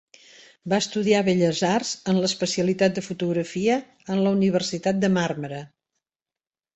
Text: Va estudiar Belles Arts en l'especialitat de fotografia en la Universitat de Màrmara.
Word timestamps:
Va 0.71 0.77
estudiar 0.83 1.17
Belles 1.25 1.59
Arts 1.67 1.91
en 2.13 2.21
l'especialitat 2.23 2.95
de 2.95 3.03
fotografia 3.09 3.75
en 4.15 4.23
la 4.23 4.31
Universitat 4.39 5.03
de 5.05 5.11
Màrmara. 5.19 5.61